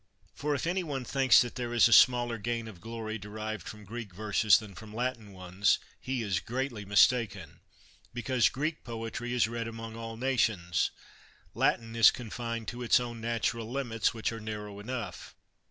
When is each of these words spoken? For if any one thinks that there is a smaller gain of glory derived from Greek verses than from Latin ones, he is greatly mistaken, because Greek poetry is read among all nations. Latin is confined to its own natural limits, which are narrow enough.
For 0.33 0.55
if 0.55 0.65
any 0.65 0.81
one 0.83 1.05
thinks 1.05 1.41
that 1.43 1.53
there 1.53 1.75
is 1.75 1.87
a 1.87 1.93
smaller 1.93 2.39
gain 2.39 2.67
of 2.67 2.81
glory 2.81 3.19
derived 3.19 3.67
from 3.67 3.85
Greek 3.85 4.15
verses 4.15 4.57
than 4.57 4.73
from 4.73 4.95
Latin 4.95 5.31
ones, 5.31 5.77
he 5.99 6.23
is 6.23 6.39
greatly 6.39 6.83
mistaken, 6.85 7.59
because 8.11 8.49
Greek 8.49 8.83
poetry 8.83 9.31
is 9.31 9.47
read 9.47 9.67
among 9.67 9.95
all 9.95 10.17
nations. 10.17 10.89
Latin 11.53 11.95
is 11.95 12.09
confined 12.09 12.67
to 12.69 12.81
its 12.81 12.99
own 12.99 13.21
natural 13.21 13.71
limits, 13.71 14.11
which 14.11 14.31
are 14.31 14.41
narrow 14.41 14.79
enough. 14.79 15.35